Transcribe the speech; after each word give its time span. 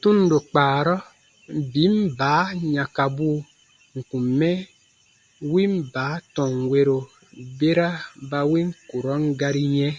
Tundo 0.00 0.36
kpaarɔ, 0.50 0.94
biin 1.72 1.96
baa 2.18 2.44
yãkabuu 2.74 3.36
n 3.94 3.98
kùn 4.10 4.24
mɛ 4.40 4.50
win 5.52 5.72
baa 5.94 6.14
tɔnwero 6.34 6.98
bera 7.58 7.88
ba 8.30 8.38
win 8.50 8.68
kurɔn 8.88 9.22
gari 9.40 9.64
yɛ̃, 9.76 9.94